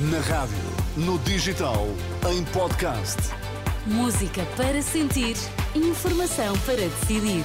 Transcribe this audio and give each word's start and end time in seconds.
Na 0.00 0.20
rádio, 0.20 0.56
no 0.96 1.18
digital, 1.18 1.84
em 2.30 2.44
podcast. 2.52 3.16
Música 3.84 4.46
para 4.56 4.80
sentir, 4.80 5.34
informação 5.74 6.56
para 6.60 6.76
decidir. 6.76 7.42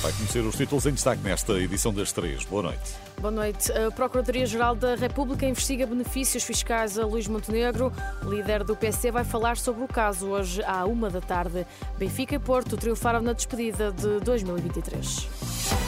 Vai 0.00 0.12
conhecer 0.12 0.38
os 0.44 0.54
títulos 0.54 0.86
em 0.86 0.92
destaque 0.92 1.22
nesta 1.24 1.54
edição 1.54 1.92
das 1.92 2.12
três. 2.12 2.44
Boa 2.44 2.62
noite. 2.62 2.94
Boa 3.20 3.32
noite. 3.32 3.72
A 3.72 3.90
Procuradoria-Geral 3.90 4.76
da 4.76 4.94
República 4.94 5.44
investiga 5.44 5.88
benefícios 5.88 6.44
fiscais 6.44 6.96
a 6.96 7.04
Luís 7.04 7.26
Montenegro. 7.26 7.92
O 8.24 8.30
líder 8.30 8.62
do 8.62 8.76
PC 8.76 9.10
vai 9.10 9.24
falar 9.24 9.56
sobre 9.56 9.82
o 9.82 9.88
caso 9.88 10.28
hoje 10.28 10.62
à 10.62 10.84
uma 10.84 11.10
da 11.10 11.20
tarde. 11.20 11.66
Benfica 11.98 12.36
e 12.36 12.38
Porto 12.38 12.76
triunfaram 12.76 13.22
na 13.22 13.32
despedida 13.32 13.90
de 13.90 14.20
2023. 14.20 15.85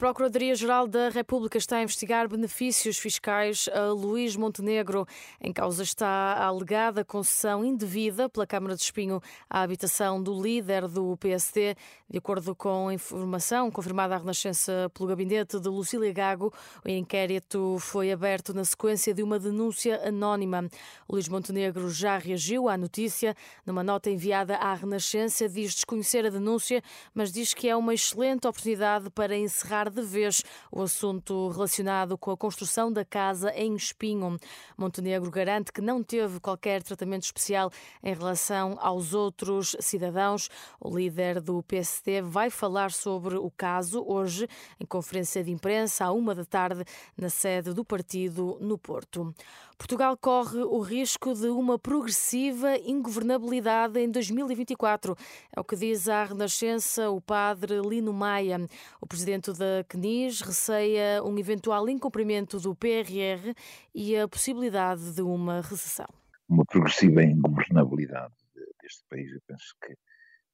Procuradoria-Geral 0.00 0.88
da 0.88 1.10
República 1.10 1.58
está 1.58 1.76
a 1.76 1.82
investigar 1.82 2.26
benefícios 2.26 2.96
fiscais 2.96 3.68
a 3.70 3.88
Luís 3.88 4.34
Montenegro. 4.34 5.06
Em 5.38 5.52
causa 5.52 5.82
está 5.82 6.06
a 6.08 6.46
alegada 6.46 7.04
concessão 7.04 7.62
indevida 7.62 8.26
pela 8.26 8.46
Câmara 8.46 8.74
de 8.74 8.80
Espinho 8.80 9.20
à 9.48 9.60
habitação 9.60 10.22
do 10.22 10.40
líder 10.40 10.88
do 10.88 11.18
PSD. 11.18 11.76
De 12.08 12.16
acordo 12.16 12.54
com 12.54 12.90
informação 12.90 13.70
confirmada 13.70 14.14
à 14.14 14.18
Renascença 14.18 14.90
pelo 14.94 15.06
gabinete 15.06 15.60
de 15.60 15.68
Lucília 15.68 16.10
Gago, 16.14 16.50
o 16.82 16.88
inquérito 16.88 17.76
foi 17.78 18.10
aberto 18.10 18.54
na 18.54 18.64
sequência 18.64 19.12
de 19.12 19.22
uma 19.22 19.38
denúncia 19.38 20.00
anónima. 20.02 20.66
Luís 21.10 21.28
Montenegro 21.28 21.90
já 21.90 22.16
reagiu 22.16 22.70
à 22.70 22.78
notícia. 22.78 23.36
Numa 23.66 23.84
nota 23.84 24.08
enviada 24.08 24.56
à 24.56 24.72
Renascença, 24.72 25.46
diz 25.46 25.74
desconhecer 25.74 26.24
a 26.24 26.30
denúncia, 26.30 26.82
mas 27.14 27.30
diz 27.30 27.52
que 27.52 27.68
é 27.68 27.76
uma 27.76 27.92
excelente 27.92 28.48
oportunidade 28.48 29.10
para 29.10 29.36
encerrar 29.36 29.89
de 29.90 30.02
vez 30.02 30.42
o 30.70 30.82
assunto 30.82 31.48
relacionado 31.48 32.16
com 32.16 32.30
a 32.30 32.36
construção 32.36 32.92
da 32.92 33.04
casa 33.04 33.52
em 33.54 33.74
Espinho. 33.74 34.38
Montenegro 34.76 35.30
garante 35.30 35.72
que 35.72 35.80
não 35.80 36.02
teve 36.02 36.40
qualquer 36.40 36.82
tratamento 36.82 37.24
especial 37.24 37.70
em 38.02 38.14
relação 38.14 38.78
aos 38.80 39.12
outros 39.12 39.76
cidadãos. 39.80 40.48
O 40.80 40.96
líder 40.96 41.40
do 41.40 41.62
PSD 41.62 42.22
vai 42.22 42.50
falar 42.50 42.92
sobre 42.92 43.36
o 43.36 43.50
caso 43.50 44.04
hoje 44.06 44.48
em 44.78 44.86
conferência 44.86 45.42
de 45.42 45.50
imprensa 45.50 46.04
à 46.04 46.12
uma 46.12 46.34
da 46.34 46.44
tarde 46.44 46.84
na 47.16 47.28
sede 47.28 47.72
do 47.72 47.84
partido 47.84 48.56
no 48.60 48.78
Porto. 48.78 49.34
Portugal 49.80 50.14
corre 50.14 50.58
o 50.58 50.78
risco 50.80 51.32
de 51.32 51.48
uma 51.48 51.78
progressiva 51.78 52.76
ingovernabilidade 52.84 53.98
em 53.98 54.10
2024. 54.10 55.16
É 55.56 55.58
o 55.58 55.64
que 55.64 55.74
diz 55.74 56.06
à 56.06 56.24
Renascença 56.24 57.08
o 57.08 57.18
padre 57.18 57.80
Lino 57.80 58.12
Maia. 58.12 58.60
O 59.00 59.06
presidente 59.06 59.50
da 59.54 59.79
CNIS 59.84 60.40
receia 60.40 61.22
um 61.22 61.38
eventual 61.38 61.88
incumprimento 61.88 62.58
do 62.58 62.74
PRR 62.74 63.54
e 63.94 64.16
a 64.16 64.28
possibilidade 64.28 65.14
de 65.14 65.22
uma 65.22 65.60
recessão. 65.60 66.08
Uma 66.48 66.64
progressiva 66.64 67.22
ingovernabilidade 67.22 68.34
deste 68.82 69.04
país, 69.08 69.32
eu 69.32 69.40
penso 69.46 69.74
que 69.84 69.94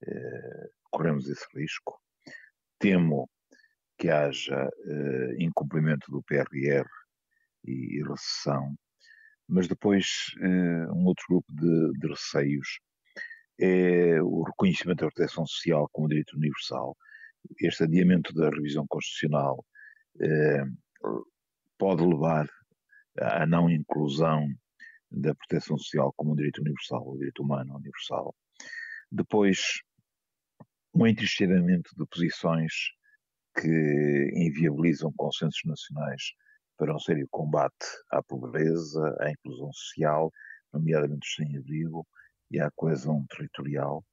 eh, 0.06 0.70
corremos 0.90 1.28
esse 1.28 1.46
risco. 1.54 1.98
Temo 2.78 3.28
que 3.98 4.10
haja 4.10 4.68
eh, 4.84 5.36
incumprimento 5.38 6.10
do 6.10 6.22
PRR 6.22 6.86
e, 7.64 7.98
e 7.98 8.02
recessão, 8.02 8.74
mas 9.48 9.66
depois 9.68 10.34
eh, 10.40 10.92
um 10.92 11.06
outro 11.06 11.24
grupo 11.28 11.52
de, 11.52 11.98
de 11.98 12.08
receios 12.08 12.80
é 13.58 14.20
o 14.22 14.42
reconhecimento 14.42 15.04
da 15.04 15.10
proteção 15.10 15.46
social 15.46 15.88
como 15.92 16.08
direito 16.08 16.36
universal 16.36 16.94
este 17.60 17.84
adiamento 17.84 18.32
da 18.34 18.50
revisão 18.50 18.86
constitucional 18.88 19.64
eh, 20.20 20.64
pode 21.78 22.02
levar 22.02 22.48
à 23.18 23.46
não 23.46 23.70
inclusão 23.70 24.48
da 25.10 25.34
proteção 25.34 25.78
social 25.78 26.12
como 26.16 26.32
um 26.32 26.36
direito 26.36 26.60
universal, 26.60 27.08
um 27.08 27.16
direito 27.16 27.42
humano 27.42 27.76
universal. 27.76 28.34
Depois, 29.10 29.80
um 30.94 31.06
entristecimento 31.06 31.90
de 31.96 32.06
posições 32.06 32.72
que 33.58 34.30
inviabilizam 34.34 35.12
consensos 35.16 35.62
nacionais 35.64 36.22
para 36.76 36.94
um 36.94 36.98
sério 36.98 37.26
combate 37.30 37.86
à 38.10 38.22
pobreza, 38.22 39.16
à 39.20 39.30
inclusão 39.30 39.72
social, 39.72 40.30
nomeadamente 40.72 41.26
os 41.26 41.34
sem-abrigo, 41.34 42.06
e 42.50 42.60
à 42.60 42.70
coesão 42.70 43.24
territorial. 43.28 44.04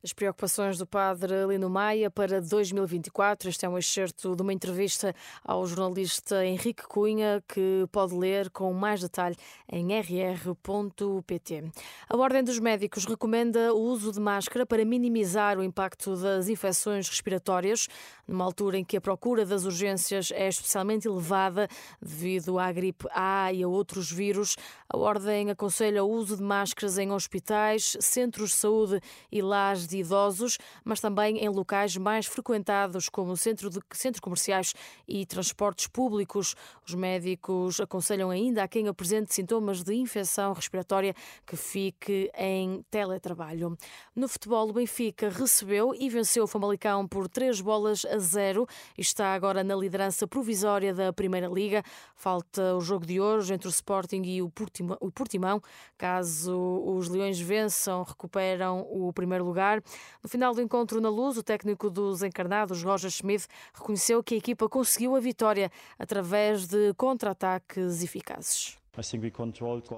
As 0.00 0.12
preocupações 0.12 0.78
do 0.78 0.86
padre 0.86 1.44
Lino 1.48 1.68
Maia 1.68 2.08
para 2.08 2.40
2024. 2.40 3.48
Este 3.48 3.66
é 3.66 3.68
um 3.68 3.76
excerto 3.76 4.36
de 4.36 4.42
uma 4.42 4.52
entrevista 4.52 5.12
ao 5.44 5.66
jornalista 5.66 6.46
Henrique 6.46 6.84
Cunha, 6.86 7.42
que 7.48 7.84
pode 7.90 8.14
ler 8.14 8.48
com 8.50 8.72
mais 8.72 9.00
detalhe 9.00 9.34
em 9.68 9.88
rr.pt. 9.98 11.64
A 12.08 12.16
Ordem 12.16 12.44
dos 12.44 12.60
Médicos 12.60 13.06
recomenda 13.06 13.74
o 13.74 13.80
uso 13.80 14.12
de 14.12 14.20
máscara 14.20 14.64
para 14.64 14.84
minimizar 14.84 15.58
o 15.58 15.64
impacto 15.64 16.14
das 16.14 16.48
infecções 16.48 17.08
respiratórias, 17.08 17.88
numa 18.24 18.44
altura 18.44 18.78
em 18.78 18.84
que 18.84 18.96
a 18.96 19.00
procura 19.00 19.44
das 19.44 19.64
urgências 19.64 20.30
é 20.30 20.46
especialmente 20.46 21.08
elevada 21.08 21.66
devido 22.00 22.56
à 22.56 22.70
gripe 22.70 23.04
A 23.10 23.52
e 23.52 23.64
a 23.64 23.68
outros 23.68 24.12
vírus. 24.12 24.54
A 24.88 24.96
Ordem 24.96 25.50
aconselha 25.50 26.04
o 26.04 26.08
uso 26.08 26.36
de 26.36 26.42
máscaras 26.44 26.98
em 26.98 27.10
hospitais, 27.10 27.96
centros 27.98 28.50
de 28.50 28.56
saúde 28.58 29.00
e 29.32 29.42
lares 29.42 29.87
de 29.88 29.98
idosos, 29.98 30.58
mas 30.84 31.00
também 31.00 31.38
em 31.38 31.48
locais 31.48 31.96
mais 31.96 32.26
frequentados, 32.26 33.08
como 33.08 33.36
centro 33.36 33.70
de, 33.70 33.80
centros 33.92 34.20
comerciais 34.20 34.74
e 35.06 35.24
transportes 35.26 35.86
públicos. 35.86 36.54
Os 36.86 36.94
médicos 36.94 37.80
aconselham 37.80 38.30
ainda 38.30 38.62
a 38.62 38.68
quem 38.68 38.88
apresente 38.88 39.34
sintomas 39.34 39.82
de 39.82 39.94
infecção 39.94 40.52
respiratória 40.52 41.14
que 41.46 41.56
fique 41.56 42.30
em 42.36 42.84
teletrabalho. 42.90 43.76
No 44.14 44.28
futebol, 44.28 44.68
o 44.68 44.72
Benfica 44.72 45.28
recebeu 45.28 45.94
e 45.94 46.08
venceu 46.08 46.44
o 46.44 46.46
Famalicão 46.46 47.06
por 47.06 47.28
três 47.28 47.60
bolas 47.60 48.04
a 48.04 48.18
zero 48.18 48.66
e 48.96 49.00
está 49.00 49.34
agora 49.34 49.64
na 49.64 49.74
liderança 49.74 50.26
provisória 50.26 50.92
da 50.94 51.12
Primeira 51.12 51.48
Liga. 51.48 51.82
Falta 52.14 52.74
o 52.74 52.80
jogo 52.80 53.06
de 53.06 53.20
hoje 53.20 53.54
entre 53.54 53.68
o 53.68 53.70
Sporting 53.70 54.22
e 54.24 54.42
o 54.42 54.50
Portimão. 54.50 55.62
Caso 55.96 56.56
os 56.84 57.08
Leões 57.08 57.40
vençam, 57.40 58.02
recuperam 58.02 58.86
o 58.90 59.12
primeiro 59.12 59.44
lugar. 59.44 59.77
No 60.22 60.28
final 60.28 60.54
do 60.54 60.62
encontro 60.62 61.00
na 61.00 61.08
luz, 61.08 61.36
o 61.36 61.42
técnico 61.42 61.90
dos 61.90 62.22
encarnados, 62.22 62.82
Roger 62.82 63.10
Schmidt, 63.10 63.46
reconheceu 63.74 64.22
que 64.22 64.34
a 64.34 64.38
equipa 64.38 64.68
conseguiu 64.68 65.16
a 65.16 65.20
vitória 65.20 65.70
através 65.98 66.66
de 66.66 66.92
contra-ataques 66.94 68.02
eficazes. 68.02 68.78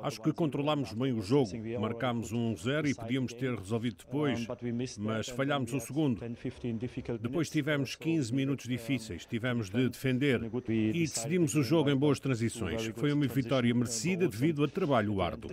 Acho 0.03 0.21
que 0.21 0.31
controlámos 0.31 0.93
bem 0.93 1.13
o 1.15 1.23
jogo. 1.23 1.51
Marcámos 1.81 2.33
um 2.33 2.55
zero 2.55 2.87
e 2.87 2.95
podíamos 2.95 3.33
ter 3.33 3.55
resolvido 3.55 3.97
depois, 4.05 4.47
mas 4.99 5.29
falhámos 5.29 5.73
o 5.73 5.81
segundo. 5.81 6.21
Depois 7.19 7.49
tivemos 7.49 7.97
15 7.97 8.35
minutos 8.35 8.67
difíceis, 8.67 9.25
tivemos 9.25 9.71
de 9.71 9.89
defender 9.89 10.43
e 10.69 10.93
decidimos 10.93 11.55
o 11.55 11.63
jogo 11.63 11.89
em 11.89 11.97
boas 11.97 12.21
transições. 12.21 12.87
Foi 12.95 13.13
uma 13.13 13.27
vitória 13.27 13.75
merecida 13.75 14.29
devido 14.29 14.63
a 14.65 14.69
trabalho 14.69 15.23
árduo. 15.23 15.51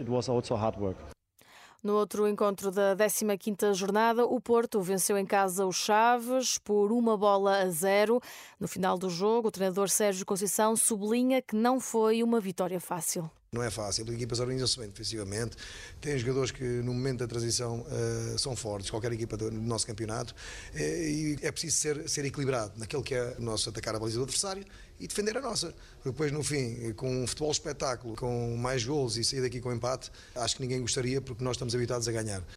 No 1.83 1.93
outro 1.93 2.27
encontro 2.27 2.71
da 2.71 2.95
15ª 2.95 3.73
jornada, 3.73 4.25
o 4.25 4.41
Porto 4.41 4.81
venceu 4.81 5.17
em 5.17 5.25
casa 5.25 5.65
os 5.65 5.75
Chaves 5.75 6.57
por 6.57 6.91
uma 6.91 7.15
bola 7.15 7.59
a 7.59 7.69
zero. 7.69 8.19
No 8.59 8.67
final 8.67 8.97
do 8.97 9.09
jogo, 9.09 9.49
o 9.49 9.51
treinador 9.51 9.87
Sérgio 9.87 10.25
Conceição 10.25 10.75
sublinha 10.75 11.41
que 11.41 11.55
não 11.55 11.79
foi 11.79 12.23
uma 12.23 12.39
vitória 12.39 12.79
fácil. 12.79 13.29
Não 13.51 13.63
é 13.63 13.69
fácil, 13.69 14.03
as 14.03 14.09
equipas 14.09 14.41
organizam-se 14.41 14.77
bem 14.77 14.89
defensivamente, 14.89 15.55
têm 16.01 16.17
jogadores 16.17 16.51
que 16.51 16.63
no 16.63 16.93
momento 16.93 17.19
da 17.19 17.27
transição 17.27 17.79
uh, 17.79 18.37
são 18.37 18.57
fortes, 18.57 18.89
qualquer 18.89 19.13
equipa 19.13 19.37
do, 19.37 19.49
do 19.49 19.61
nosso 19.61 19.87
campeonato, 19.87 20.35
uh, 20.73 20.77
e 20.77 21.39
é 21.41 21.49
preciso 21.49 21.77
ser, 21.77 22.09
ser 22.09 22.25
equilibrado 22.25 22.73
naquilo 22.75 23.01
que 23.01 23.15
é 23.15 23.35
o 23.39 23.41
nosso 23.41 23.69
atacar 23.69 23.95
a 23.95 23.99
baliza 23.99 24.17
do 24.17 24.23
adversário 24.23 24.65
e 24.99 25.07
defender 25.07 25.37
a 25.37 25.41
nossa. 25.41 25.73
Porque 25.95 26.09
depois, 26.09 26.31
no 26.31 26.43
fim, 26.43 26.91
com 26.93 27.23
um 27.23 27.25
futebol 27.25 27.51
espetáculo, 27.51 28.17
com 28.17 28.57
mais 28.57 28.83
gols 28.83 29.15
e 29.15 29.23
sair 29.23 29.41
daqui 29.41 29.61
com 29.61 29.71
empate, 29.71 30.11
acho 30.35 30.57
que 30.57 30.61
ninguém 30.61 30.81
gostaria 30.81 31.21
porque 31.21 31.43
nós 31.43 31.55
estamos 31.55 31.73
habituados 31.73 32.07
a 32.07 32.11
ganhar. 32.11 32.56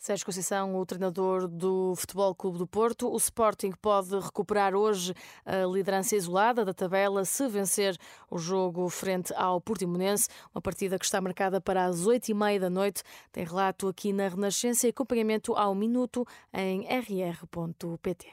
Sérgio 0.00 0.24
Conceição, 0.24 0.74
o 0.76 0.86
treinador 0.86 1.46
do 1.46 1.94
Futebol 1.94 2.34
Clube 2.34 2.56
do 2.56 2.66
Porto. 2.66 3.06
O 3.12 3.18
Sporting 3.18 3.72
pode 3.82 4.18
recuperar 4.18 4.74
hoje 4.74 5.12
a 5.44 5.66
liderança 5.66 6.16
isolada 6.16 6.64
da 6.64 6.72
tabela 6.72 7.22
se 7.26 7.46
vencer 7.48 7.98
o 8.30 8.38
jogo 8.38 8.88
frente 8.88 9.30
ao 9.34 9.60
Portimonense, 9.60 10.26
uma 10.54 10.62
partida 10.62 10.98
que 10.98 11.04
está 11.04 11.20
marcada 11.20 11.60
para 11.60 11.84
as 11.84 12.06
oito 12.06 12.30
e 12.30 12.34
meia 12.34 12.58
da 12.58 12.70
noite. 12.70 13.02
Tem 13.30 13.44
relato 13.44 13.88
aqui 13.88 14.10
na 14.10 14.26
Renascença 14.26 14.86
e 14.86 14.90
acompanhamento 14.90 15.52
ao 15.52 15.74
minuto 15.74 16.26
em 16.50 16.86
rr.pt. 16.86 18.26